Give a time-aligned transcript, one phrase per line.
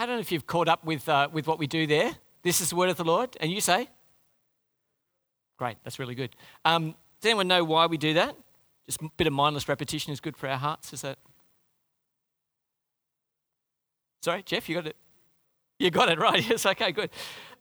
[0.00, 2.12] I don't know if you've caught up with, uh, with what we do there.
[2.42, 3.36] This is the word of the Lord.
[3.38, 3.86] And you say?
[5.58, 6.34] Great, that's really good.
[6.64, 8.34] Um, does anyone know why we do that?
[8.86, 10.94] Just a bit of mindless repetition is good for our hearts.
[10.94, 11.18] Is that?
[14.22, 14.96] Sorry, Jeff, you got it.
[15.78, 16.42] You got it right.
[16.48, 16.64] Yes.
[16.64, 16.92] Okay.
[16.92, 17.10] Good.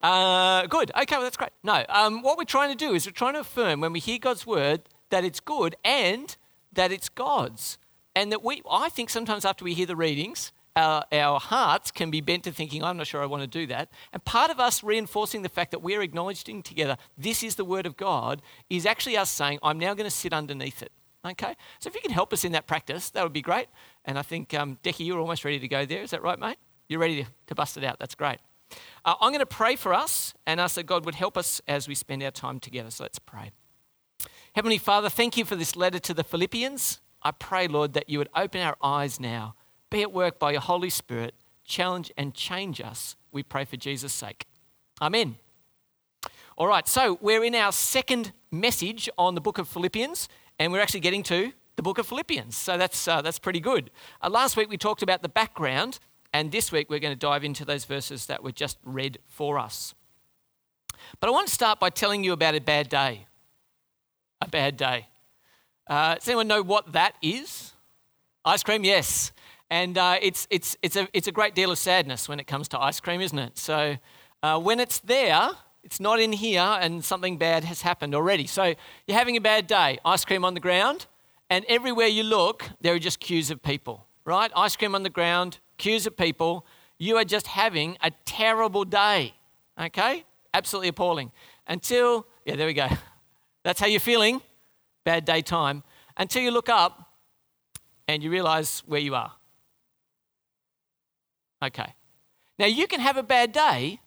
[0.02, 0.92] Uh, good.
[0.96, 1.16] Okay.
[1.18, 1.52] Well, that's great.
[1.62, 1.84] No.
[1.90, 4.48] Um, what we're trying to do is we're trying to affirm when we hear God's
[4.48, 6.38] word that it's good and
[6.72, 7.78] that it's God's,
[8.16, 8.62] and that we.
[8.72, 12.52] I think sometimes after we hear the readings, our, our hearts can be bent to
[12.52, 13.90] thinking, I'm not sure I want to do that.
[14.14, 17.86] And part of us reinforcing the fact that we're acknowledging together, this is the word
[17.86, 20.92] of God, is actually us saying, I'm now going to sit underneath it.
[21.26, 21.56] Okay?
[21.80, 23.68] So if you can help us in that practice, that would be great.
[24.06, 26.02] And I think, um, Decky, you're almost ready to go there.
[26.02, 26.58] Is that right, mate?
[26.88, 28.00] You're ready to, bust it out.
[28.00, 28.38] That's great.
[29.04, 31.88] Uh, I'm going to pray for us and ask that God would help us as
[31.88, 32.90] we spend our time together.
[32.90, 33.52] So let's pray.
[34.56, 37.02] Heavenly Father, thank you for this letter to the Philippians.
[37.22, 39.56] I pray, Lord, that you would open our eyes now,
[39.90, 43.16] be at work by your Holy Spirit, challenge and change us.
[43.32, 44.46] We pray for Jesus' sake.
[45.02, 45.36] Amen.
[46.58, 50.28] All right, so we're in our second message on the book of Philippians,
[50.60, 52.58] and we're actually getting to the book of Philippians.
[52.58, 53.92] So that's, uh, that's pretty good.
[54.22, 56.00] Uh, last week we talked about the background,
[56.34, 59.58] and this week we're going to dive into those verses that were just read for
[59.58, 59.96] us.
[61.22, 63.26] But I want to start by telling you about a bad day.
[64.42, 65.08] A bad day.
[65.88, 67.74] Uh, does anyone know what that is?
[68.46, 69.32] Ice cream, yes.
[69.70, 72.68] And uh, it's, it's, it's, a, it's a great deal of sadness when it comes
[72.70, 73.58] to ice cream, isn't it?
[73.58, 73.98] So
[74.42, 75.50] uh, when it's there,
[75.84, 78.48] it's not in here and something bad has happened already.
[78.48, 78.74] So
[79.08, 81.06] you're having a bad day, ice cream on the ground,
[81.50, 84.52] and everywhere you look, there are just queues of people, right?
[84.56, 86.66] Ice cream on the ground, queues of people.
[86.98, 89.34] You are just having a terrible day,
[89.80, 90.26] okay?
[90.54, 91.32] Absolutely appalling.
[91.68, 92.88] Until, yeah, there we go.
[93.64, 94.42] That's how you're feeling,
[95.04, 95.84] bad day time,
[96.18, 97.14] until you look up
[98.08, 99.32] and you realize where you are.
[101.64, 101.94] Okay.
[102.58, 104.00] Now, you can have a bad day.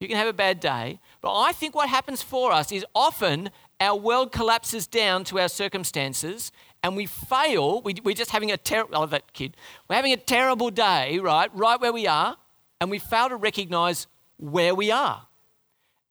[0.00, 1.00] You can have a bad day.
[1.20, 3.50] But I think what happens for us is often
[3.80, 7.82] our world collapses down to our circumstances and we fail.
[7.82, 9.56] We, are just having a terrible, oh, that kid.
[9.88, 11.50] We're having a terrible day, right?
[11.54, 12.36] Right where we are.
[12.80, 14.06] And we fail to recognize
[14.38, 15.26] where we are.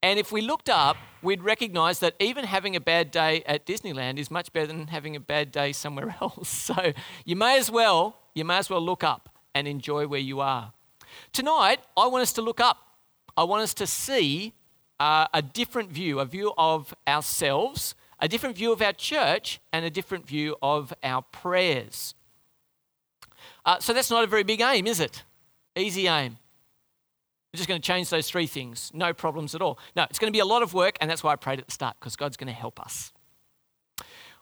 [0.01, 4.17] And if we looked up, we'd recognize that even having a bad day at Disneyland
[4.17, 6.47] is much better than having a bad day somewhere else.
[6.47, 6.93] So
[7.25, 10.73] you may as well, you may as well look up and enjoy where you are.
[11.33, 12.77] Tonight, I want us to look up.
[13.35, 14.53] I want us to see
[14.99, 19.85] uh, a different view, a view of ourselves, a different view of our church, and
[19.85, 22.15] a different view of our prayers.
[23.65, 25.23] Uh, so that's not a very big aim, is it?
[25.75, 26.37] Easy aim.
[27.53, 28.91] We're just going to change those three things.
[28.93, 29.79] No problems at all.
[29.95, 31.65] No, it's going to be a lot of work, and that's why I prayed at
[31.65, 33.11] the start, because God's going to help us.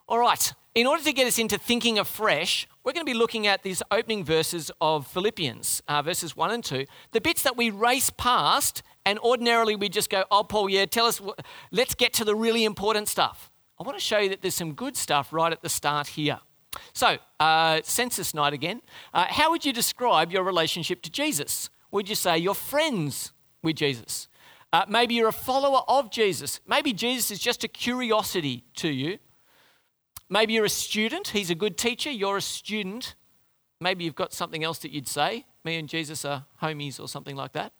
[0.09, 3.45] All right, in order to get us into thinking afresh, we're going to be looking
[3.45, 7.69] at these opening verses of Philippians, uh, verses 1 and 2, the bits that we
[7.71, 11.19] race past, and ordinarily we just go, Oh, Paul, yeah, tell us,
[11.71, 13.51] let's get to the really important stuff.
[13.77, 16.39] I want to show you that there's some good stuff right at the start here.
[16.93, 18.81] So, uh, census night again.
[19.13, 21.69] Uh, how would you describe your relationship to Jesus?
[21.91, 24.29] Would you say you're friends with Jesus?
[24.71, 26.61] Uh, maybe you're a follower of Jesus.
[26.65, 29.17] Maybe Jesus is just a curiosity to you.
[30.29, 33.15] Maybe you're a student, he's a good teacher, you're a student.
[33.79, 35.45] Maybe you've got something else that you'd say.
[35.63, 37.71] Me and Jesus are homies or something like that.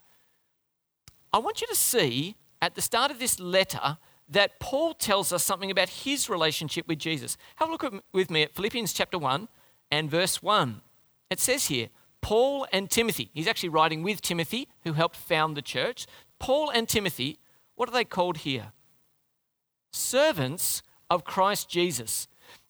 [1.34, 3.98] I want you to see at the start of this letter
[4.30, 7.38] that Paul tells us something about his relationship with Jesus.
[7.58, 9.48] Have a look with me at Philippians chapter 1
[9.92, 10.82] and verse 1.
[11.30, 11.90] It says here,
[12.22, 16.08] Paul and Timothy, he's actually writing with Timothy, who helped found the church.
[16.40, 17.40] Paul and Timothy,
[17.76, 18.72] what are they called here?
[19.92, 22.28] Servants of Christ Jesus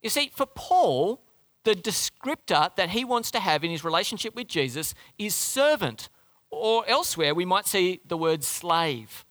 [0.08, 1.22] you see, for Paul,
[1.66, 6.08] the descriptor that he wants to have in his relationship with Jesus is servant,
[6.50, 9.26] or elsewhere we might see the word slave.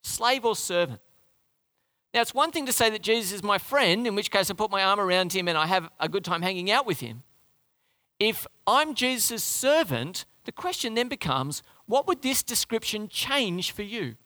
[0.00, 1.00] Slave or servant.
[2.14, 4.54] Now, it's one thing to say that Jesus is my friend, in which case I
[4.54, 7.22] put my arm around him and I have a good time hanging out with him.
[8.18, 14.16] If I'm Jesus' servant, the question then becomes what would this description change for you?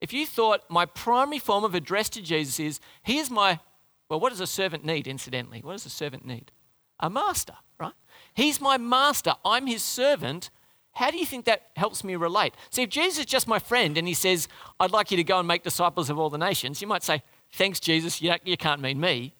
[0.00, 3.60] If you thought my primary form of address to Jesus is, Here's my
[4.08, 5.60] well, what does a servant need, incidentally?
[5.62, 6.50] What does a servant need?
[7.00, 7.92] A master, right?
[8.34, 9.34] He's my master.
[9.44, 10.50] I'm his servant.
[10.92, 12.54] How do you think that helps me relate?
[12.70, 14.48] See, if Jesus is just my friend and he says,
[14.80, 17.22] I'd like you to go and make disciples of all the nations, you might say,
[17.52, 19.32] Thanks, Jesus, you, can't mean me.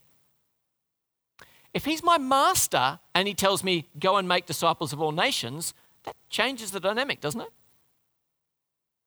[1.74, 5.74] If he's my master and he tells me, Go and make disciples of all nations,
[6.04, 7.50] that changes the dynamic, doesn't it?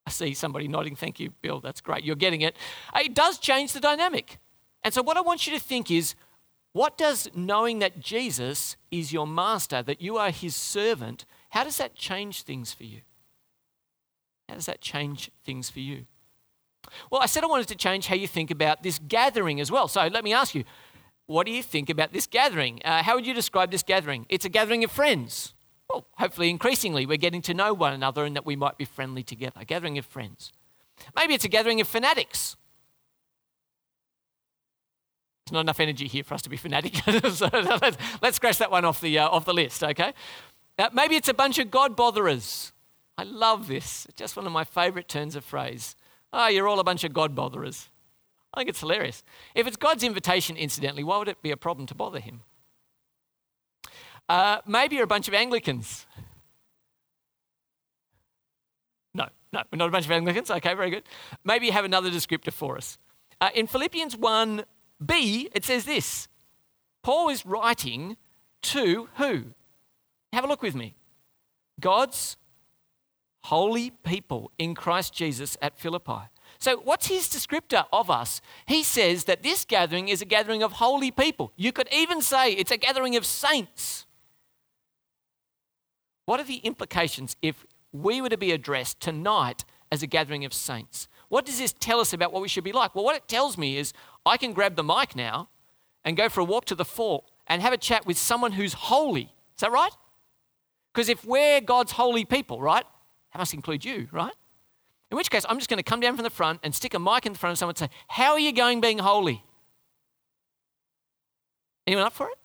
[0.06, 0.96] I see somebody nodding.
[0.96, 1.60] Thank you, Bill.
[1.60, 2.04] That's great.
[2.04, 2.56] You're getting it.
[2.96, 4.40] It does change the dynamic.
[4.84, 6.16] And so, what I want you to think is
[6.74, 11.78] what does knowing that Jesus is your master, that you are his servant, How does
[11.78, 13.02] that change things for you?
[14.48, 16.06] How does that change things for you?
[17.10, 19.88] Well, I said I wanted to change how you think about this gathering as well.
[19.88, 20.64] So let me ask you,
[21.28, 22.82] what do you think about this gathering?
[22.84, 24.26] Uh, how would you describe this gathering?
[24.30, 25.54] It's a gathering of friends.
[25.90, 29.24] Well, hopefully, increasingly, we're getting to know one another and that we might be friendly
[29.24, 29.60] together.
[29.62, 30.52] A gathering of friends.
[31.16, 32.56] Maybe it's a gathering of fanatics.
[35.52, 36.96] There's not enough energy here for us to be fanatic.
[37.34, 40.14] so let's, let's, scratch that one off the, uh, off the list, okay?
[40.80, 42.72] Uh, maybe it's a bunch of God botherers.
[43.18, 44.06] I love this.
[44.06, 45.98] It's just one of my favourite turns of phrase.
[46.32, 47.90] Oh, you're all a bunch of God botherers.
[48.54, 49.26] I think it's hilarious.
[49.54, 52.44] If it's God's invitation, incidentally, why would it be a problem to bother him?
[54.30, 56.06] Uh, maybe you're a bunch of Anglicans.
[59.14, 60.50] No, no, we're not a bunch of Anglicans.
[60.50, 61.04] Okay, very good.
[61.44, 62.98] Maybe you have another descriptor for us.
[63.42, 64.16] Uh, in Philippians
[65.04, 66.28] 1b, it says this
[67.04, 68.18] Paul is writing
[68.64, 69.46] to who?
[70.34, 70.96] Have a look with me.
[71.80, 72.38] God's
[73.46, 76.30] holy people in Christ Jesus at Philippi.
[76.60, 78.40] So, what's his descriptor of us?
[78.68, 81.52] He says that this gathering is a gathering of holy people.
[81.56, 84.06] You could even say it's a gathering of saints.
[86.26, 90.54] What are the implications if we were to be addressed tonight as a gathering of
[90.54, 91.08] saints?
[91.30, 92.94] What does this tell us about what we should be like?
[92.94, 93.94] Well, what it tells me is
[94.26, 95.50] I can grab the mic now
[96.04, 98.74] and go for a walk to the fort and have a chat with someone who's
[98.74, 99.24] holy.
[99.56, 99.92] Is that right?
[100.94, 102.86] Because if we're God's holy people, right?
[103.34, 104.34] That must include you, right?
[105.10, 107.00] In which case, I'm just going to come down from the front and stick a
[107.00, 109.44] mic in the front of someone and say, How are you going being holy?
[111.86, 112.38] Anyone up for it?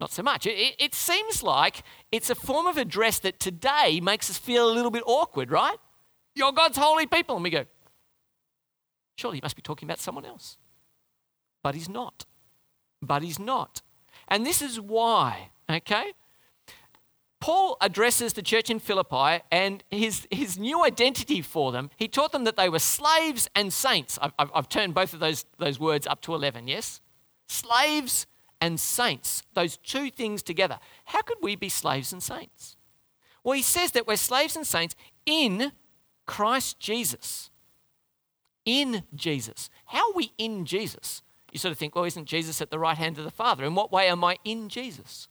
[0.00, 0.46] Not so much.
[0.46, 4.72] It, it, seems like it's a form of address that today makes us feel a
[4.72, 5.76] little bit awkward, right?
[6.34, 7.36] You're God's holy people.
[7.36, 7.66] And we go,
[9.16, 10.58] Surely he must be talking about someone else.
[11.62, 12.24] But he's not.
[13.00, 13.82] But he's not.
[14.28, 16.12] And this is why, okay?
[17.40, 21.90] Paul addresses the church in Philippi and his, his new identity for them.
[21.96, 24.16] He taught them that they were slaves and saints.
[24.22, 27.00] I've, I've, I've turned both of those, those words up to 11, yes?
[27.48, 28.26] Slaves
[28.60, 30.78] and saints, those two things together.
[31.06, 32.76] How could we be slaves and saints?
[33.42, 34.94] Well, he says that we're slaves and saints
[35.26, 35.72] in
[36.26, 37.50] Christ Jesus.
[38.64, 39.70] In Jesus.
[39.86, 41.22] How are we in Jesus?
[41.52, 43.64] You sort of think, well, isn't Jesus at the right hand of the Father?
[43.64, 45.28] In what way am I in Jesus?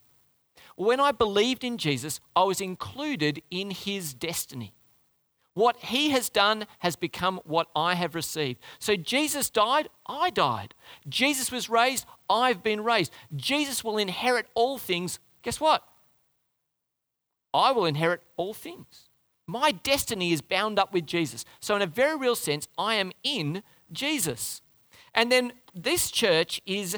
[0.76, 4.74] When I believed in Jesus, I was included in his destiny.
[5.54, 8.60] What he has done has become what I have received.
[8.78, 10.74] So Jesus died, I died.
[11.08, 13.12] Jesus was raised, I've been raised.
[13.36, 15.18] Jesus will inherit all things.
[15.42, 15.84] Guess what?
[17.52, 19.10] I will inherit all things.
[19.52, 21.44] My destiny is bound up with Jesus.
[21.60, 23.62] So, in a very real sense, I am in
[23.92, 24.62] Jesus.
[25.14, 26.96] And then this church is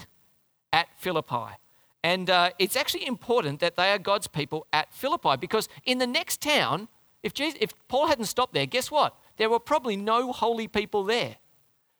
[0.73, 1.57] at Philippi.
[2.05, 6.07] And uh, it's actually important that they are God's people at Philippi because in the
[6.07, 6.87] next town,
[7.25, 9.17] if, Jesus, if Paul hadn't stopped there, guess what?
[9.37, 11.39] There were probably no holy people there.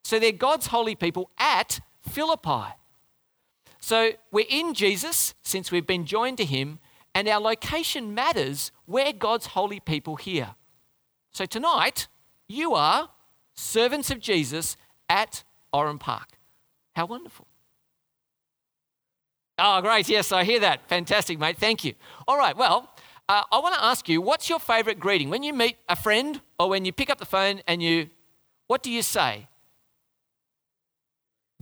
[0.05, 2.77] So they're God's holy people at Philippi.
[3.81, 6.79] So we're in Jesus since we've been joined to him,
[7.15, 8.73] and our location matters.
[8.87, 10.55] We're God's holy people here.
[11.31, 12.09] So tonight,
[12.49, 13.11] you are
[13.55, 14.77] servants of Jesus
[15.09, 16.39] at Oran Park.
[16.95, 17.47] How wonderful.
[19.59, 20.09] Oh, great.
[20.09, 20.89] Yes, I hear that.
[20.89, 21.59] Fantastic, mate.
[21.59, 21.95] Thank you.
[22.27, 22.57] All right.
[22.57, 22.91] Well,
[23.29, 25.31] uh, I want to ask you what's your favorite greeting?
[25.31, 28.11] When you meet a friend or when you pick up the phone and you,
[28.67, 29.49] what do you say?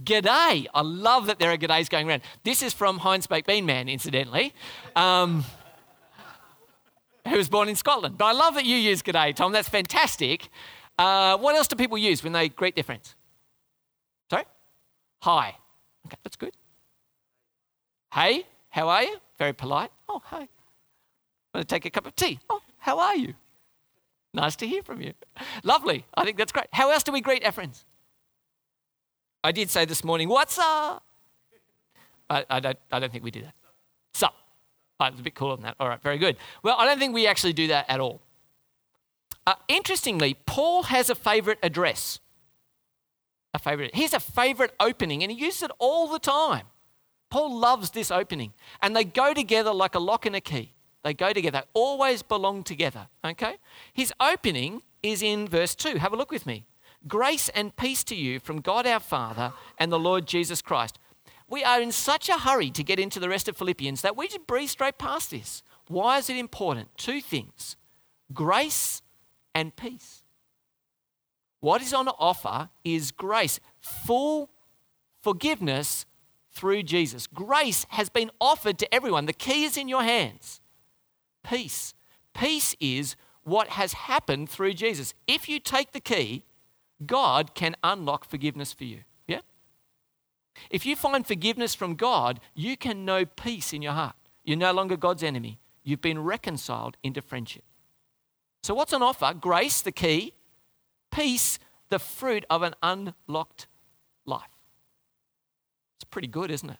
[0.02, 0.66] G'day.
[0.74, 2.22] I love that there are g'days going around.
[2.44, 4.54] This is from Heinz Baked Bean Man, incidentally,
[4.96, 5.44] um,
[7.28, 8.16] who was born in Scotland.
[8.18, 9.52] But I love that you use g'day, Tom.
[9.52, 10.48] That's fantastic.
[10.98, 13.14] Uh, what else do people use when they greet their friends?
[14.30, 14.44] Sorry?
[15.22, 15.56] Hi.
[16.06, 16.52] Okay, that's good.
[18.12, 19.16] Hey, how are you?
[19.38, 19.90] Very polite.
[20.08, 20.48] Oh, hey.
[21.54, 22.40] Want to take a cup of tea?
[22.48, 23.34] Oh, how are you?
[24.34, 25.12] Nice to hear from you.
[25.62, 26.06] Lovely.
[26.14, 26.66] I think that's great.
[26.72, 27.84] How else do we greet our friends?
[29.44, 31.02] I did say this morning, what's up?
[32.30, 33.54] I, I, don't, I don't think we do that.
[34.14, 34.34] Sup.
[35.00, 35.76] Oh, it's a bit cooler than that.
[35.80, 36.36] All right, very good.
[36.62, 38.20] Well, I don't think we actually do that at all.
[39.46, 42.20] Uh, interestingly, Paul has a favorite address.
[43.54, 43.94] A favorite.
[43.94, 46.66] Here's a favorite opening, and he uses it all the time.
[47.28, 50.74] Paul loves this opening, and they go together like a lock and a key.
[51.02, 53.08] They go together, always belong together.
[53.24, 53.56] Okay?
[53.92, 55.96] His opening is in verse 2.
[55.96, 56.66] Have a look with me.
[57.06, 60.98] Grace and peace to you from God our Father and the Lord Jesus Christ.
[61.48, 64.28] We are in such a hurry to get into the rest of Philippians that we
[64.28, 65.62] just breeze straight past this.
[65.88, 66.88] Why is it important?
[66.96, 67.76] Two things
[68.32, 69.02] grace
[69.54, 70.22] and peace.
[71.60, 74.50] What is on offer is grace, full
[75.22, 76.06] forgiveness
[76.50, 77.26] through Jesus.
[77.26, 79.26] Grace has been offered to everyone.
[79.26, 80.60] The key is in your hands.
[81.44, 81.94] peace.
[82.34, 85.14] Peace is what has happened through Jesus.
[85.26, 86.44] If you take the key,
[87.06, 89.00] God can unlock forgiveness for you.
[89.26, 89.40] Yeah?
[90.70, 94.16] If you find forgiveness from God, you can know peace in your heart.
[94.44, 95.58] You're no longer God's enemy.
[95.84, 97.64] You've been reconciled into friendship.
[98.62, 99.34] So, what's on offer?
[99.38, 100.34] Grace, the key,
[101.10, 103.66] peace, the fruit of an unlocked
[104.24, 104.42] life.
[105.96, 106.78] It's pretty good, isn't it?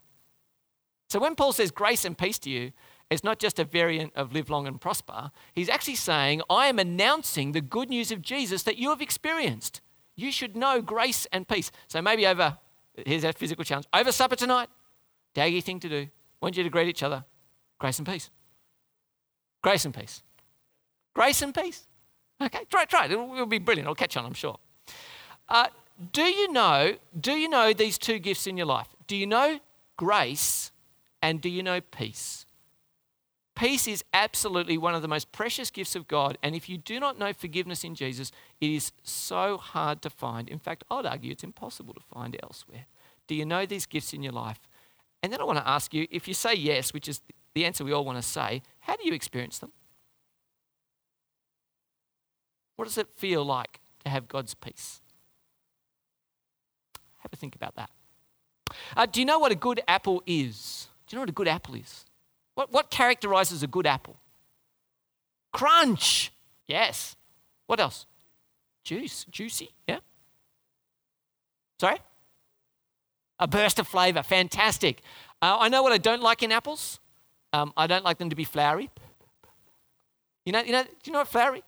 [1.09, 2.73] So, when Paul says grace and peace to you,
[3.11, 5.31] it's not just a variant of live long and prosper.
[5.53, 9.83] He's actually saying, I am announcing the good news of Jesus that you have experienced.
[10.17, 11.71] You should know grace and peace.
[11.89, 12.59] So maybe over,
[13.07, 14.69] here's our physical challenge over supper tonight,
[15.35, 16.09] daggy thing to do.
[16.41, 17.25] Want you to greet each other.
[17.79, 18.31] Grace and peace.
[19.63, 20.23] Grace and peace.
[21.15, 21.87] Grace and peace.
[22.41, 22.89] Okay, try, it.
[22.89, 23.13] try it.
[23.13, 23.87] It'll, it'll be brilliant.
[23.87, 24.59] It'll catch on, I'm sure.
[25.49, 25.69] Uh,
[26.13, 26.97] do you know?
[27.19, 28.89] Do you know these two gifts in your life?
[29.07, 29.61] Do you know
[29.97, 30.73] grace
[31.21, 32.42] and do you know peace?
[33.55, 36.39] Peace is absolutely one of the most precious gifts of God.
[36.43, 40.49] And if you do not know forgiveness in Jesus, it is so hard to find.
[40.49, 42.87] In fact, I'd argue it's impossible to find elsewhere.
[43.27, 44.59] Do you know these gifts in your life?
[45.23, 47.21] And then I want to ask you if you say yes, which is
[47.55, 49.73] the answer we all want to say, how do you experience them?
[52.77, 55.01] What does it feel like to have God's peace?
[57.19, 57.91] Have a think about that.
[58.97, 60.89] Uh, do you know what a good apple is?
[61.07, 62.07] Do you know what a good apple is?
[62.55, 64.17] What, what characterizes a good apple?
[65.53, 66.33] Crunch.
[66.67, 67.17] Yes.
[67.67, 68.07] What else?
[68.85, 69.25] Juice.
[69.31, 69.71] Juicy.
[69.89, 69.99] Yeah.
[71.81, 71.99] Sorry?
[73.39, 74.23] A burst of flavor.
[74.23, 75.03] Fantastic.
[75.41, 77.01] Uh, I know what I don't like in apples.
[77.53, 78.91] Um, I don't like them to be flowery.
[80.45, 81.63] You know, you know, do you know what flowery?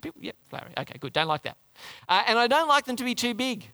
[0.00, 0.72] People, yeah, flowery.
[0.78, 1.12] Okay, good.
[1.12, 1.56] Don't like that.
[2.08, 3.66] Uh, and I don't like them to be too big.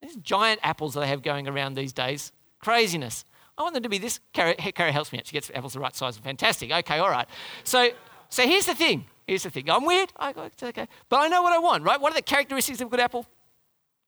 [0.00, 2.32] These giant apples that they have going around these days.
[2.60, 3.24] Craziness.
[3.62, 4.18] I want them to be this.
[4.32, 5.26] Carrie, Carrie helps me out.
[5.28, 6.18] She gets apples the right size.
[6.18, 6.72] Fantastic.
[6.72, 7.28] Okay, all right.
[7.62, 7.90] So,
[8.28, 9.04] so here's the thing.
[9.24, 9.70] Here's the thing.
[9.70, 10.12] I'm weird.
[10.16, 10.88] I, okay.
[11.08, 12.00] But I know what I want, right?
[12.00, 13.24] What are the characteristics of a good apple?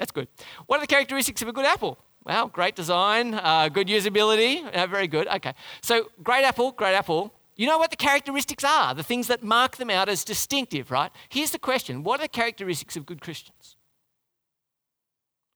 [0.01, 0.27] That's good.
[0.67, 1.99] What are the characteristics of a good apple?
[2.25, 4.69] Well, great design, uh, good usability.
[4.73, 5.29] Uh, very good.
[5.29, 5.55] Okay.
[5.83, 7.33] So, great apple, great apple.
[7.55, 11.13] You know what the characteristics are, the things that mark them out as distinctive, right?
[11.29, 13.77] Here's the question What are the characteristics of good Christians?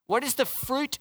[0.07, 1.01] What is the fruit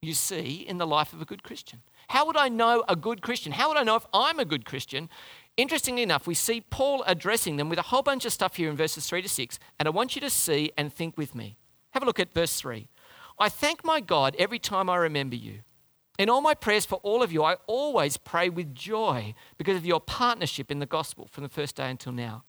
[0.00, 1.82] you see in the life of a good Christian?
[2.08, 3.52] How would I know a good Christian?
[3.52, 5.08] How would I know if I'm a good Christian?
[5.56, 8.76] Interestingly enough, we see Paul addressing them with a whole bunch of stuff here in
[8.76, 11.56] verses 3 to 6, and I want you to see and think with me.
[11.90, 12.88] Have a look at verse 3.
[13.38, 15.60] I thank my God every time I remember you.
[16.18, 19.86] In all my prayers for all of you, I always pray with joy because of
[19.86, 22.44] your partnership in the gospel from the first day until now.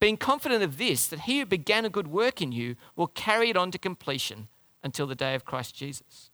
[0.00, 3.50] Being confident of this, that he who began a good work in you will carry
[3.50, 4.48] it on to completion
[4.82, 6.29] until the day of Christ Jesus.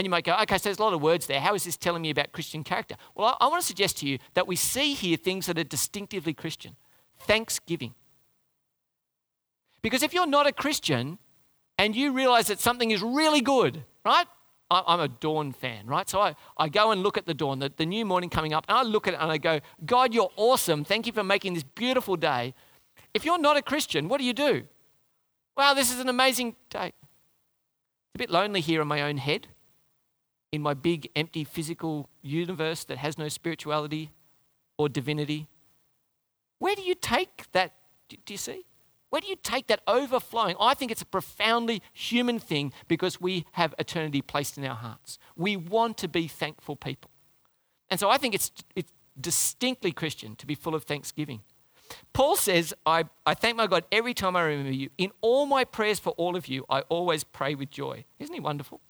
[0.00, 1.40] And you might go, okay, so there's a lot of words there.
[1.40, 2.96] How is this telling me about Christian character?
[3.14, 5.62] Well, I, I want to suggest to you that we see here things that are
[5.62, 6.76] distinctively Christian
[7.18, 7.92] thanksgiving.
[9.82, 11.18] Because if you're not a Christian
[11.76, 14.26] and you realize that something is really good, right?
[14.70, 16.08] I'm a dawn fan, right?
[16.08, 18.64] So I, I go and look at the dawn, the, the new morning coming up,
[18.70, 20.82] and I look at it and I go, God, you're awesome.
[20.82, 22.54] Thank you for making this beautiful day.
[23.12, 24.62] If you're not a Christian, what do you do?
[25.58, 26.86] Wow, this is an amazing day.
[26.86, 29.48] It's a bit lonely here in my own head,
[30.52, 34.10] in my big, empty physical universe that has no spirituality
[34.76, 35.46] or divinity.
[36.58, 37.74] Where do you take that?
[38.08, 38.64] Do you see?
[39.10, 40.56] Where do you take that overflowing?
[40.60, 45.18] I think it's a profoundly human thing because we have eternity placed in our hearts.
[45.36, 47.10] We want to be thankful people.
[47.90, 51.40] And so I think it's, it's distinctly Christian to be full of thanksgiving.
[52.12, 54.90] Paul says, I, I thank my God every time I remember you.
[54.96, 58.04] In all my prayers for all of you, I always pray with joy.
[58.20, 58.80] Isn't he wonderful?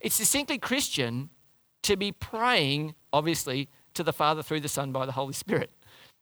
[0.00, 1.30] It's distinctly Christian
[1.82, 5.70] to be praying, obviously, to the Father through the Son by the Holy Spirit.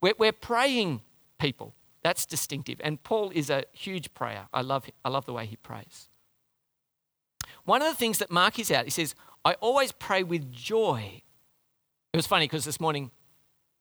[0.01, 1.03] We're, we're praying
[1.39, 1.75] people.
[2.03, 2.81] That's distinctive.
[2.85, 4.49] And Paul is a huge prayer.
[4.53, 4.89] I love.
[5.05, 6.09] I love the way he prays.
[7.65, 11.23] One of the things that Mark is out, he says, I always pray with joy.
[12.13, 13.11] It was funny because this morning,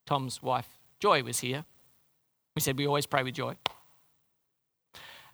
[0.06, 0.68] Tom's wife,
[1.00, 1.66] Joy, was here.
[2.56, 3.56] We said we always pray with joy.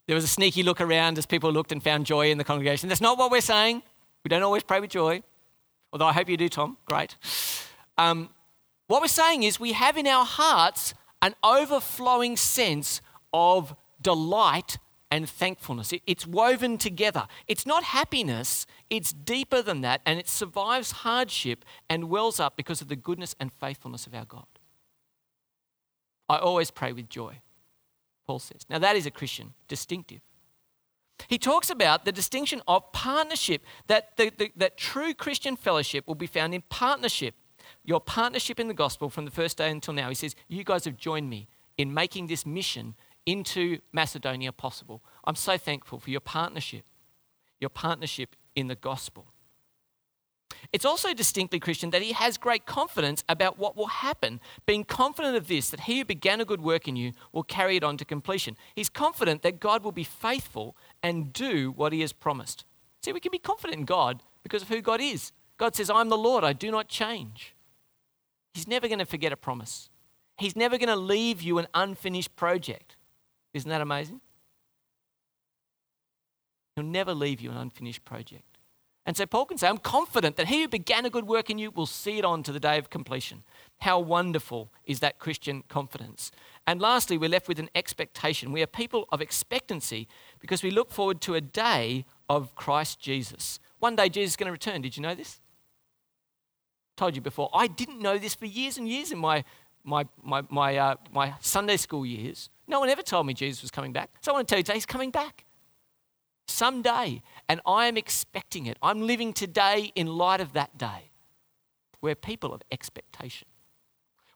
[0.08, 2.89] There was a sneaky look around as people looked and found joy in the congregation.
[2.89, 3.84] That's not what we're saying.
[4.24, 5.24] We don't always pray with joy,
[5.92, 6.78] although I hope you do, Tom.
[6.86, 7.18] Great.
[7.98, 8.30] Um,
[8.88, 13.01] what we're saying is we have in our hearts an overflowing sense
[13.34, 14.78] of delight
[15.10, 15.92] and thankfulness.
[15.94, 17.28] It, it's woven together.
[17.48, 22.82] It's not happiness, it's deeper than that, and it survives hardship and wells up because
[22.82, 24.46] of the goodness and faithfulness of our God.
[26.30, 27.42] I always pray with joy,
[28.25, 28.66] Paul says.
[28.70, 30.22] Now, that is a Christian distinctive.
[31.28, 36.16] He talks about the distinction of partnership, that, the, the, that true Christian fellowship will
[36.16, 37.36] be found in partnership
[37.84, 40.10] your partnership in the gospel from the first day until now.
[40.10, 41.48] He says, You guys have joined me
[41.78, 45.04] in making this mission into Macedonia possible.
[45.25, 46.86] I'm so thankful for your partnership,
[47.60, 49.28] your partnership in the gospel.
[50.74, 55.36] It's also distinctly Christian that he has great confidence about what will happen, being confident
[55.36, 57.98] of this, that he who began a good work in you will carry it on
[57.98, 58.58] to completion.
[58.75, 62.65] He's confident that God will be faithful and do what he has promised.
[63.01, 65.31] See, we can be confident in God because of who God is.
[65.58, 67.55] God says, I'm the Lord, I do not change.
[68.53, 69.89] He's never going to forget a promise.
[70.38, 72.96] He's never going to leave you an unfinished project.
[73.53, 74.22] Isn't that amazing?
[76.75, 78.51] He'll never leave you an unfinished project.
[79.05, 81.58] And so Paul can say, I'm confident that he who began a good work in
[81.58, 83.43] you will see it on to the day of completion.
[83.79, 86.31] How wonderful is that Christian confidence?
[86.68, 88.51] And lastly, we're left with an expectation.
[88.51, 90.08] We are people of expectancy
[90.39, 93.60] because we look forward to a day of Christ Jesus.
[93.80, 94.82] One day Jesus is going to return.
[94.82, 95.41] Did you know this?
[97.01, 99.44] told you before, I didn't know this for years and years in my,
[99.84, 102.51] my, my, my, uh, my Sunday school years.
[102.68, 104.12] No one ever told me Jesus was coming back.
[104.22, 105.46] So I want to tell you today, he's coming back
[106.48, 108.77] someday, and I am expecting it.
[108.84, 111.10] I'm living today in light of that day.
[112.01, 113.48] We're people of expectation.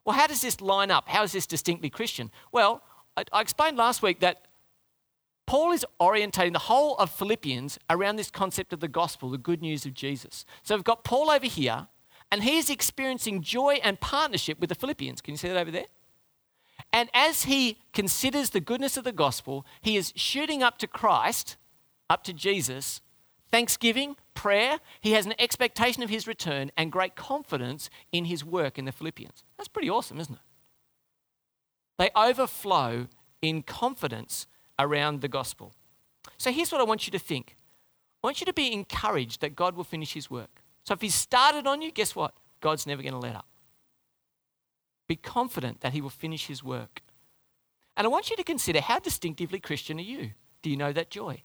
[0.05, 1.09] Well, how does this line up?
[1.09, 2.31] How is this distinctly Christian?
[2.51, 2.83] Well,
[3.17, 4.45] I, I explained last week that
[5.47, 9.61] Paul is orientating the whole of Philippians around this concept of the gospel, the good
[9.61, 10.45] news of Jesus.
[10.63, 11.87] So we've got Paul over here,
[12.31, 15.21] and he's experiencing joy and partnership with the Philippians.
[15.21, 15.85] Can you see that over there?
[16.91, 21.57] And as he considers the goodness of the gospel, he is shooting up to Christ
[22.09, 23.01] up to Jesus,
[23.51, 24.79] thanksgiving, prayer.
[25.01, 28.91] He has an expectation of his return and great confidence in his work in the
[28.91, 29.43] Philippians.
[29.57, 30.41] That's pretty awesome, isn't it?
[31.97, 33.07] They overflow
[33.41, 34.45] in confidence
[34.77, 35.73] around the gospel.
[36.37, 37.55] So here's what I want you to think
[38.23, 40.63] I want you to be encouraged that God will finish his work.
[40.83, 42.33] So if he's started on you, guess what?
[42.59, 43.47] God's never going to let up.
[45.07, 47.01] Be confident that he will finish his work.
[47.95, 50.31] And I want you to consider how distinctively Christian are you?
[50.61, 51.43] Do you know that joy?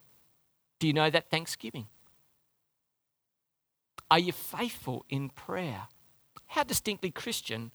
[0.78, 1.86] Do you know that thanksgiving?
[4.10, 5.88] Are you faithful in prayer?
[6.48, 7.70] How distinctly Christian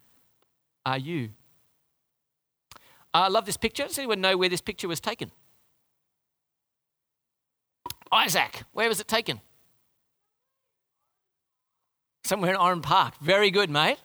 [0.85, 1.29] are you?
[3.13, 3.83] I love this picture.
[3.83, 5.31] Does anyone know where this picture was taken?
[8.11, 9.39] Isaac, where was it taken?
[12.25, 13.13] Somewhere in Oran Park.
[13.21, 13.97] Very good, mate.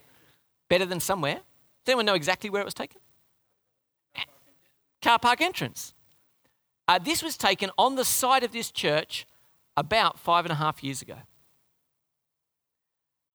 [0.68, 1.40] Better than somewhere.
[1.84, 3.00] Does anyone know exactly where it was taken?
[5.02, 5.94] Car park entrance.
[6.86, 9.26] Uh, this was taken on the site of this church
[9.76, 11.16] about five and a half years ago.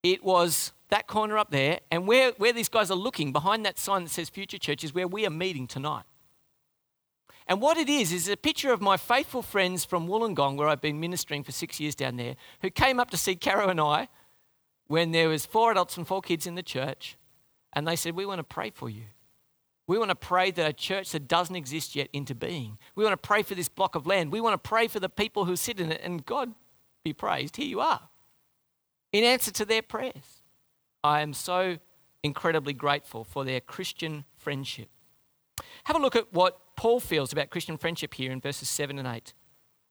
[0.06, 3.80] It was that corner up there, and where, where these guys are looking behind that
[3.80, 6.04] sign that says Future Church is where we are meeting tonight.
[7.48, 10.80] And what it is, is a picture of my faithful friends from Wollongong, where I've
[10.80, 14.08] been ministering for six years down there, who came up to see Caro and I
[14.86, 17.18] when there was four adults and four kids in the church,
[17.74, 19.06] and they said, we want to pray for you.
[19.88, 22.78] We want to pray that a church that doesn't exist yet into being.
[22.94, 24.32] We want to pray for this block of land.
[24.32, 26.02] We want to pray for the people who sit in it.
[26.04, 26.54] And God
[27.04, 28.10] be praised, here you are.
[29.16, 30.42] In answer to their prayers,
[31.02, 31.78] I am so
[32.22, 34.90] incredibly grateful for their Christian friendship.
[35.86, 39.08] Have a look at what Paul feels about Christian friendship here in verses 7 and
[39.08, 39.34] 8.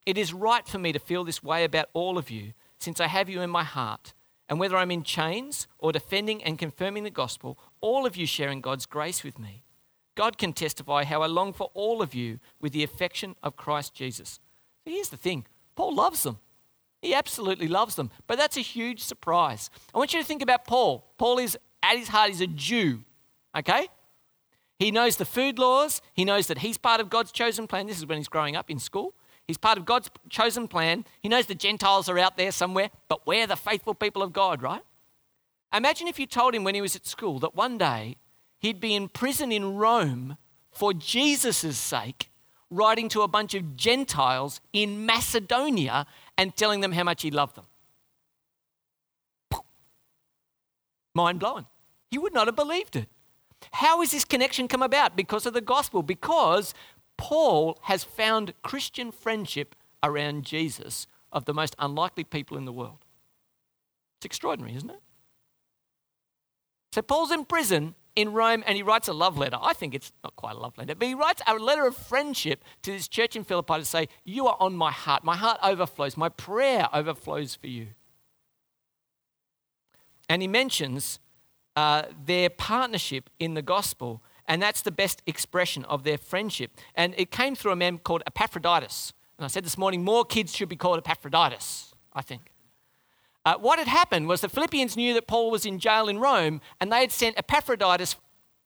[0.05, 3.07] It is right for me to feel this way about all of you, since I
[3.07, 4.13] have you in my heart.
[4.47, 8.61] And whether I'm in chains or defending and confirming the gospel, all of you sharing
[8.61, 9.63] God's grace with me.
[10.17, 13.95] God can testify how I long for all of you with the affection of Christ
[13.95, 14.39] Jesus.
[14.85, 16.41] So here's the thing Paul loves them.
[17.05, 18.11] He absolutely loves them.
[18.27, 19.69] But that's a huge surprise.
[19.95, 21.05] I want you to think about Paul.
[21.19, 23.05] Paul is, at his heart, he's a Jew,
[23.55, 23.89] okay?
[24.79, 26.01] He knows the food laws.
[26.15, 27.87] He knows that he's part of God's chosen plan.
[27.87, 29.13] This is when he's growing up in school.
[29.47, 31.05] He's part of God's chosen plan.
[31.21, 34.63] He knows the Gentiles are out there somewhere, but we're the faithful people of God,
[34.63, 34.83] right?
[35.75, 38.17] Imagine if you told him when he was at school that one day
[38.61, 40.39] he'd be in prison in Rome
[40.73, 42.31] for Jesus' sake,
[42.71, 47.57] writing to a bunch of Gentiles in Macedonia and telling them how much he loved
[47.57, 47.65] them.
[51.15, 51.67] Mind blowing.
[52.11, 53.09] He would not have believed it.
[53.73, 55.17] How has this connection come about?
[55.17, 56.03] Because of the gospel.
[56.03, 56.75] Because
[57.17, 63.05] Paul has found Christian friendship around Jesus of the most unlikely people in the world.
[64.19, 65.01] It's extraordinary, isn't it?
[66.93, 69.59] So Paul's in prison in Rome and he writes a love letter.
[69.61, 72.65] I think it's not quite a love letter, but he writes a letter of friendship
[72.83, 75.25] to this church in Philippi to say, You are on my heart.
[75.25, 76.17] My heart overflows.
[76.17, 77.89] My prayer overflows for you.
[80.29, 81.19] And he mentions
[81.77, 86.71] uh, their partnership in the gospel, and that's the best expression of their friendship.
[86.95, 89.13] And it came through a man called Epaphroditus.
[89.39, 92.54] And I said this morning, more kids should be called Epaphroditus, I think.
[93.45, 96.61] Uh, what had happened was the Philippians knew that Paul was in jail in Rome,
[96.81, 98.17] and they had sent Epaphroditus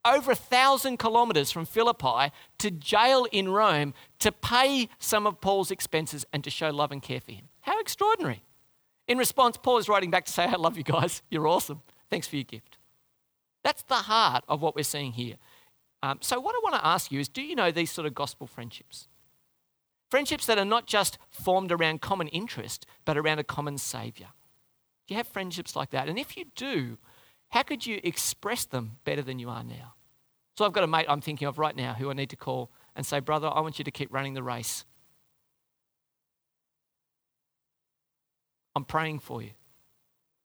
[0.05, 5.71] over a thousand kilometers from Philippi to jail in Rome to pay some of Paul's
[5.71, 7.49] expenses and to show love and care for him.
[7.63, 8.45] How extraordinary.
[9.09, 11.23] In response, Paul is writing back to say, I love you guys.
[11.31, 11.83] You're awesome.
[12.11, 12.79] Thanks for your gift.
[13.65, 15.37] That's the heart of what we're seeing here.
[16.03, 18.15] Um, so, what I want to ask you is do you know these sort of
[18.15, 19.09] gospel friendships?
[20.11, 24.29] Friendships that are not just formed around common interest, but around a common Saviour.
[25.09, 26.09] Do you have friendships like that?
[26.09, 26.99] And if you do,
[27.49, 29.95] how could you express them better than you are now?
[30.57, 32.71] So, I've got a mate I'm thinking of right now who I need to call
[32.95, 34.85] and say, Brother, I want you to keep running the race.
[38.77, 39.51] I'm praying for you.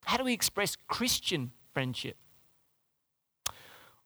[0.06, 2.15] How do we express Christian friendship?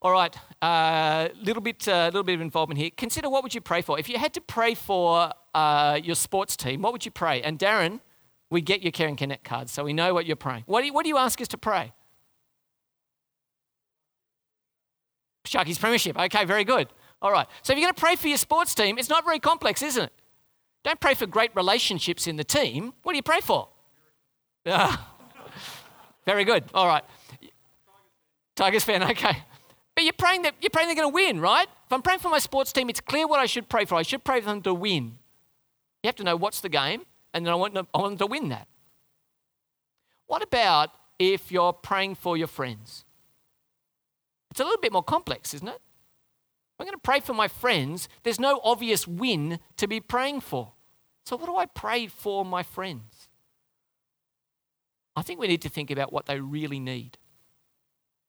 [0.01, 2.91] All right, a uh, little bit, uh, little bit of involvement here.
[2.95, 3.99] Consider what would you pray for?
[3.99, 7.41] If you had to pray for uh, your sports team, what would you pray?
[7.41, 7.99] And Darren,
[8.49, 10.63] we get your Care and Connect cards, so we know what you're praying.
[10.65, 11.93] What do you, what do you ask us to pray?
[15.45, 16.17] Sharkies Premiership.
[16.17, 16.87] Okay, very good.
[17.21, 17.47] All right.
[17.63, 20.03] So if you're going to pray for your sports team, it's not very complex, isn't
[20.03, 20.13] it?
[20.83, 22.93] Don't pray for great relationships in the team.
[23.03, 23.69] What do you pray for?
[24.65, 25.13] Ah.
[26.25, 26.65] very good.
[26.73, 27.03] All right.
[28.55, 29.03] Tigers fan.
[29.03, 29.37] Okay.
[29.95, 31.67] But you're praying that you're praying they're going to win, right?
[31.85, 33.95] If I'm praying for my sports team, it's clear what I should pray for.
[33.95, 35.17] I should pray for them to win.
[36.03, 38.27] You have to know what's the game, and then I want them, I want them
[38.27, 38.67] to win that.
[40.27, 43.05] What about if you're praying for your friends?
[44.51, 45.81] It's a little bit more complex, isn't it?
[46.79, 48.07] I'm going to pray for my friends.
[48.23, 50.73] There's no obvious win to be praying for.
[51.25, 53.29] So, what do I pray for my friends?
[55.15, 57.17] I think we need to think about what they really need.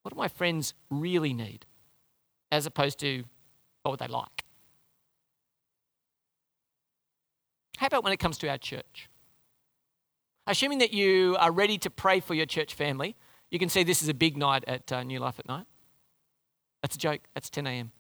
[0.03, 1.67] What do my friends really need?
[2.51, 3.25] As opposed to
[3.83, 4.38] what would they like?
[7.79, 9.09] How about when it comes to our church?
[10.49, 13.14] Assuming that you are ready to pray for your church family,
[13.53, 15.67] you can see this is a big night at uh, New Life at Night.
[16.83, 17.21] That's a joke.
[17.35, 17.93] That's 10 a.m.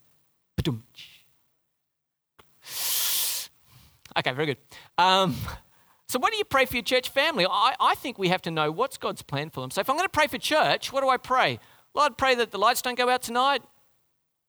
[4.16, 4.56] Okay, very good.
[4.96, 5.36] Um,
[6.08, 7.46] so, what do you pray for your church family?
[7.48, 9.70] I, I think we have to know what's God's plan for them.
[9.70, 11.60] So, if I'm going to pray for church, what do I pray?
[11.94, 13.62] Lord, pray that the lights don't go out tonight,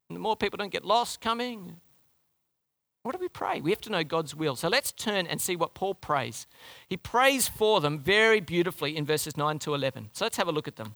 [0.09, 1.81] and the more people don't get lost coming.
[3.03, 3.61] What do we pray?
[3.61, 4.55] We have to know God's will.
[4.55, 6.47] So let's turn and see what Paul prays.
[6.87, 10.09] He prays for them very beautifully in verses 9 to 11.
[10.11, 10.95] So let's have a look at them.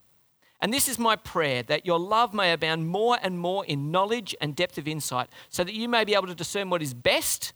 [0.59, 4.35] And this is my prayer that your love may abound more and more in knowledge
[4.39, 7.53] and depth of insight, so that you may be able to discern what is best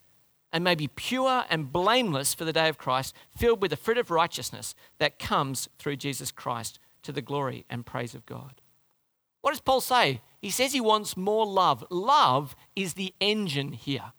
[0.52, 3.98] and may be pure and blameless for the day of Christ, filled with the fruit
[3.98, 8.62] of righteousness that comes through Jesus Christ to the glory and praise of God.
[9.42, 10.22] What does Paul say?
[10.42, 11.86] He says he wants more love.
[11.90, 14.14] Love is the engine here.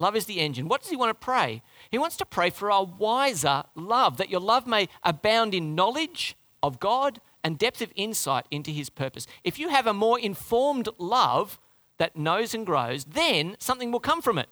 [0.00, 0.66] Love is the engine.
[0.66, 1.62] What does he want to pray?
[1.90, 6.36] He wants to pray for a wiser love, that your love may abound in knowledge
[6.62, 9.26] of God and depth of insight into his purpose.
[9.44, 11.60] If you have a more informed love
[11.98, 14.48] that knows and grows, then something will come from it.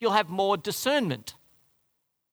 [0.00, 1.34] You'll have more discernment.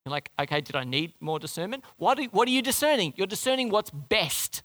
[0.06, 1.84] You're like, okay, did I need more discernment?
[1.97, 3.13] What are, what are you discerning?
[3.17, 4.63] You're discerning what's best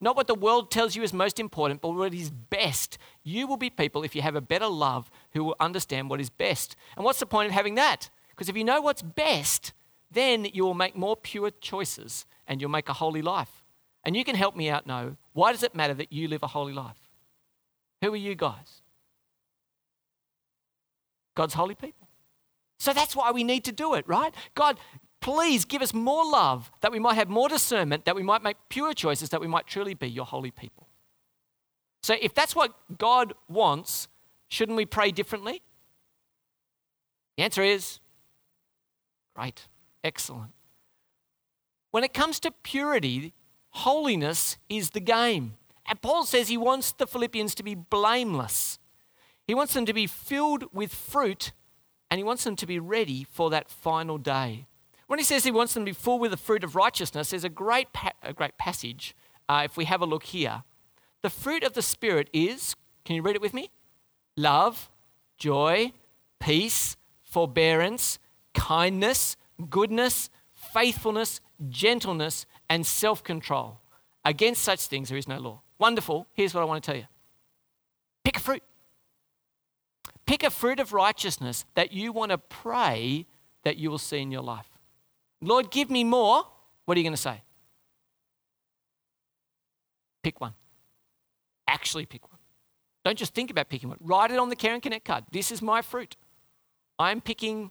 [0.00, 2.98] not what the world tells you is most important, but what is best.
[3.24, 6.30] You will be people, if you have a better love, who will understand what is
[6.30, 6.76] best.
[6.96, 8.10] And what's the point of having that?
[8.30, 9.72] Because if you know what's best,
[10.10, 13.64] then you will make more pure choices and you'll make a holy life.
[14.04, 16.48] And you can help me out know why does it matter that you live a
[16.48, 16.98] holy life?
[18.02, 18.82] Who are you guys?
[21.34, 22.08] God's holy people.
[22.78, 24.34] So that's why we need to do it, right?
[24.54, 24.78] God,
[25.20, 28.56] Please give us more love that we might have more discernment, that we might make
[28.68, 30.86] pure choices, that we might truly be your holy people.
[32.02, 34.06] So, if that's what God wants,
[34.48, 35.62] shouldn't we pray differently?
[37.36, 38.00] The answer is
[39.34, 39.68] great,
[40.02, 40.52] excellent.
[41.90, 43.32] When it comes to purity,
[43.70, 45.54] holiness is the game.
[45.88, 48.78] And Paul says he wants the Philippians to be blameless.
[49.46, 51.52] He wants them to be filled with fruit
[52.10, 54.66] and he wants them to be ready for that final day.
[55.06, 57.44] When he says he wants them to be full with the fruit of righteousness, there's
[57.44, 59.16] a great, pa- a great passage
[59.48, 60.64] uh, if we have a look here.
[61.22, 63.70] The fruit of the Spirit is, can you read it with me?
[64.38, 64.88] Love,
[65.36, 65.92] joy,
[66.38, 68.20] peace, forbearance,
[68.54, 69.36] kindness,
[69.68, 73.80] goodness, faithfulness, gentleness, and self control.
[74.24, 75.62] Against such things there is no law.
[75.80, 76.28] Wonderful.
[76.34, 77.06] Here's what I want to tell you
[78.22, 78.62] pick a fruit.
[80.24, 83.26] Pick a fruit of righteousness that you want to pray
[83.64, 84.68] that you will see in your life.
[85.40, 86.44] Lord, give me more.
[86.84, 87.42] What are you going to say?
[90.22, 90.54] Pick one.
[91.66, 92.37] Actually, pick one.
[93.08, 93.96] Don't just think about picking one.
[94.02, 95.24] Write it on the Care and Connect card.
[95.32, 96.14] This is my fruit.
[96.98, 97.70] I'm picking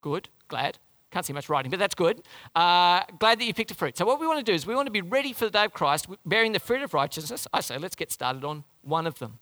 [0.00, 0.78] good, glad.
[1.10, 2.22] Can't see much writing, but that's good.
[2.54, 3.98] Uh, glad that you picked a fruit.
[3.98, 5.66] So, what we want to do is we want to be ready for the day
[5.66, 7.46] of Christ, bearing the fruit of righteousness.
[7.52, 9.40] I say, let's get started on one of them.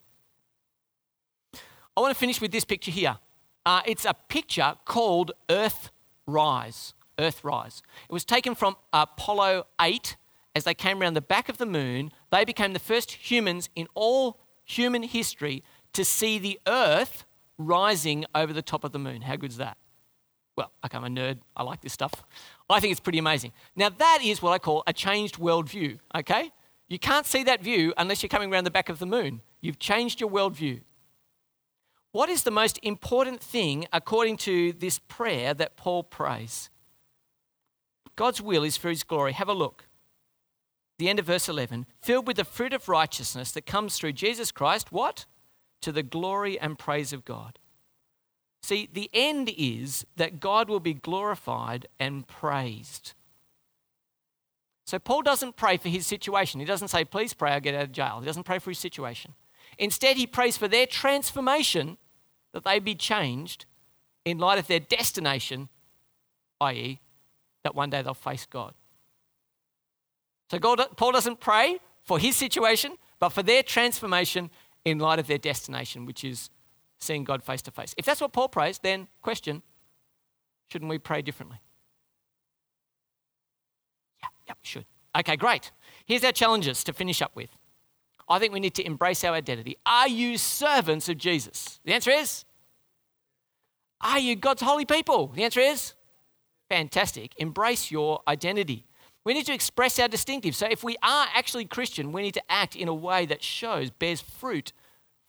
[1.96, 3.18] I want to finish with this picture here.
[3.64, 5.92] Uh, it's a picture called Earth
[6.27, 6.92] Rise.
[7.20, 7.83] Earth Rise.
[8.11, 10.16] It was taken from Apollo 8
[10.57, 12.11] as they came around the back of the moon.
[12.31, 15.64] They became the first humans in all human history
[15.95, 17.25] to see the Earth
[17.57, 19.23] rising over the top of the moon.
[19.23, 19.79] How good is that?
[20.57, 21.38] Well, okay, I'm a nerd.
[21.57, 22.12] I like this stuff.
[22.69, 23.53] I think it's pretty amazing.
[23.77, 26.51] Now, that is what I call a changed worldview, okay?
[26.88, 29.43] You can't see that view unless you're coming around the back of the moon.
[29.61, 30.83] You've changed your worldview.
[32.12, 36.71] What is the most important thing according to this prayer that Paul prays?
[38.17, 39.33] God's will is for his glory.
[39.33, 39.88] Have a look.
[40.99, 44.51] The end of verse 11 filled with the fruit of righteousness that comes through Jesus
[44.51, 45.27] Christ, what?
[45.83, 47.59] To the glory and praise of God.
[48.63, 53.15] See, the end is that God will be glorified and praised.
[54.85, 56.61] So Paul doesn't pray for his situation.
[56.61, 58.21] He doesn't say, please pray, I'll get out of jail.
[58.21, 59.35] He doesn't pray for his situation.
[59.79, 61.99] Instead, he prays for their transformation,
[62.53, 63.67] that they be changed
[64.25, 65.69] in light of their destination,
[66.61, 67.01] i.e.,
[67.63, 68.75] that one day they'll face God.
[70.51, 74.51] So God, Paul doesn't pray for his situation, but for their transformation
[74.85, 76.51] in light of their destination, which is
[76.99, 77.95] seeing God face to face.
[77.97, 79.63] If that's what Paul prays, then question,
[80.69, 81.59] shouldn't we pray differently?
[84.23, 84.85] Yeah, yeah, we should.
[85.17, 85.71] Okay, great.
[86.07, 87.51] Here's our challenges to finish up with.
[88.29, 89.77] I think we need to embrace our identity.
[89.87, 91.81] Are you servants of Jesus?
[91.85, 92.45] The answer is
[94.01, 95.29] Are you God's holy people?
[95.29, 95.95] The answer is
[96.69, 97.33] Fantastic.
[97.39, 98.85] Embrace your identity.
[99.29, 100.57] We need to express our distinctive.
[100.57, 103.91] So if we are actually Christian, we need to act in a way that shows,
[103.91, 104.73] bears fruit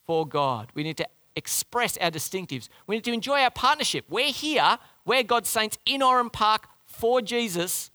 [0.05, 0.71] for God.
[0.73, 2.69] We need to express our distinctives.
[2.87, 4.05] We need to enjoy our partnership.
[4.07, 7.91] We're here, we're God's saints in Oran Park for Jesus.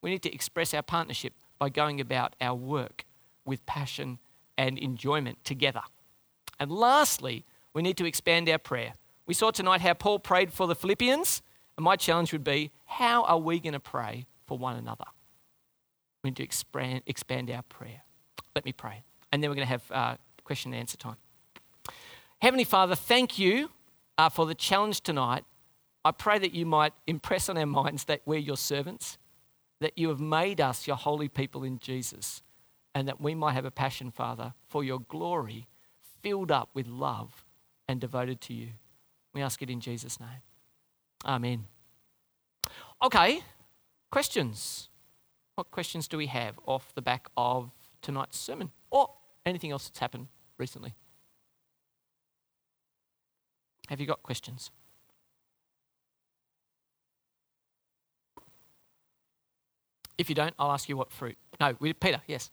[0.00, 3.04] We need to express our partnership by going about our work
[3.44, 4.20] with passion
[4.56, 5.82] and enjoyment together.
[6.58, 8.94] And lastly, we need to expand our prayer.
[9.26, 11.42] We saw tonight how Paul prayed for the Philippians,
[11.76, 15.04] and my challenge would be how are we going to pray for one another?
[16.22, 18.02] We need to expand, expand our prayer.
[18.54, 19.02] Let me pray.
[19.30, 21.16] And then we're going to have uh, question and answer time.
[22.40, 23.70] Heavenly Father, thank you
[24.18, 25.44] uh, for the challenge tonight.
[26.04, 29.18] I pray that you might impress on our minds that we're your servants,
[29.80, 32.42] that you have made us your holy people in Jesus
[32.94, 35.66] and that we might have a passion, Father, for your glory,
[36.22, 37.44] filled up with love
[37.88, 38.68] and devoted to you.
[39.32, 40.42] We ask it in Jesus' name.
[41.24, 41.66] Amen.
[43.02, 43.42] Okay,
[44.10, 44.88] questions.
[45.54, 49.10] What questions do we have off the back of tonight's sermon or
[49.44, 50.94] anything else that's happened recently?
[53.88, 54.70] Have you got questions?
[60.16, 61.36] If you don't, I'll ask you what fruit.
[61.60, 62.50] No, Peter, yes.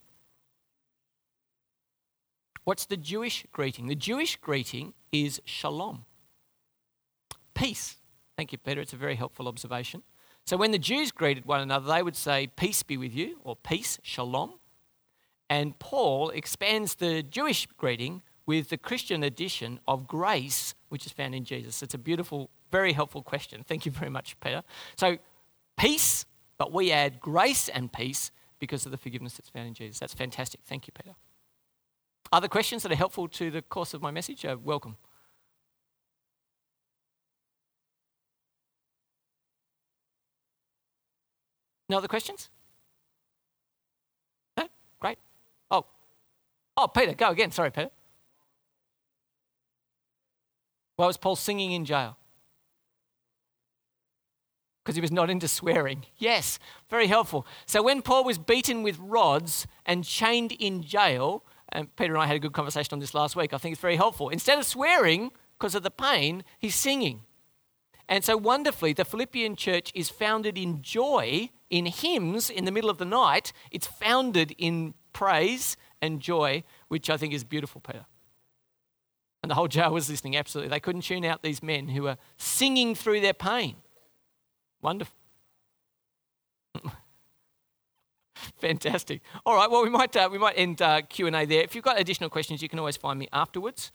[2.63, 3.87] What's the Jewish greeting?
[3.87, 6.05] The Jewish greeting is shalom,
[7.53, 7.95] peace.
[8.37, 8.81] Thank you, Peter.
[8.81, 10.03] It's a very helpful observation.
[10.49, 13.55] So when the Jews greeted one another, they would say, Peace be with you, or
[13.55, 14.55] peace, shalom.
[15.47, 21.35] And Paul expands the Jewish greeting with the Christian addition of grace, which is found
[21.35, 21.83] in Jesus.
[21.83, 23.63] It's a beautiful, very helpful question.
[23.63, 24.63] Thank you very much, Peter.
[24.95, 25.19] So,
[25.77, 26.25] peace,
[26.57, 29.99] but we add grace and peace because of the forgiveness that's found in Jesus.
[29.99, 30.61] That's fantastic.
[30.65, 31.15] Thank you, Peter.
[32.31, 34.97] Other questions that are helpful to the course of my message are welcome.
[41.89, 42.49] No other questions?
[44.57, 44.67] No?
[44.99, 45.17] Great.
[45.71, 45.85] Oh.
[46.77, 47.51] Oh, Peter, go again.
[47.51, 47.89] Sorry, Peter.
[50.95, 52.17] Why was Paul singing in jail?
[54.83, 56.05] Because he was not into swearing.
[56.17, 57.45] Yes, very helpful.
[57.65, 62.25] So when Paul was beaten with rods and chained in jail, and Peter and I
[62.25, 63.53] had a good conversation on this last week.
[63.53, 64.29] I think it's very helpful.
[64.29, 67.21] Instead of swearing because of the pain, he's singing.
[68.07, 72.89] And so wonderfully, the Philippian church is founded in joy, in hymns in the middle
[72.89, 73.53] of the night.
[73.71, 78.05] It's founded in praise and joy, which I think is beautiful, Peter.
[79.41, 80.69] And the whole jail was listening, absolutely.
[80.69, 83.77] They couldn't tune out these men who were singing through their pain.
[84.81, 85.15] Wonderful.
[88.59, 89.21] Fantastic.
[89.45, 89.69] All right.
[89.69, 91.61] Well, we might uh, we might end uh, Q and A there.
[91.61, 93.91] If you've got additional questions, you can always find me afterwards.